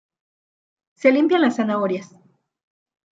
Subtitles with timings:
[0.95, 2.15] Se limpian las zanahorias